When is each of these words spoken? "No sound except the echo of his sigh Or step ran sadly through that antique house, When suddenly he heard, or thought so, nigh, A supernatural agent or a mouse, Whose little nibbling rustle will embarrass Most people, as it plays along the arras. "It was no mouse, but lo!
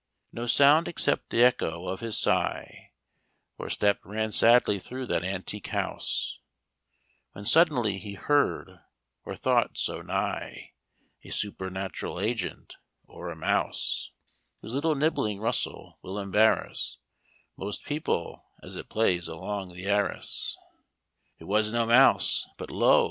"No 0.31 0.47
sound 0.47 0.87
except 0.87 1.29
the 1.29 1.43
echo 1.43 1.87
of 1.87 1.99
his 1.99 2.17
sigh 2.17 2.89
Or 3.59 3.69
step 3.69 3.99
ran 4.03 4.31
sadly 4.31 4.79
through 4.79 5.05
that 5.05 5.23
antique 5.23 5.67
house, 5.67 6.39
When 7.33 7.45
suddenly 7.45 7.99
he 7.99 8.15
heard, 8.15 8.79
or 9.25 9.35
thought 9.35 9.77
so, 9.77 10.01
nigh, 10.01 10.73
A 11.23 11.29
supernatural 11.29 12.19
agent 12.19 12.77
or 13.05 13.29
a 13.29 13.35
mouse, 13.35 14.09
Whose 14.63 14.73
little 14.73 14.95
nibbling 14.95 15.39
rustle 15.39 15.99
will 16.01 16.17
embarrass 16.17 16.97
Most 17.55 17.85
people, 17.85 18.43
as 18.63 18.75
it 18.75 18.89
plays 18.89 19.27
along 19.27 19.71
the 19.73 19.85
arras. 19.85 20.57
"It 21.37 21.43
was 21.43 21.71
no 21.71 21.85
mouse, 21.85 22.49
but 22.57 22.71
lo! 22.71 22.99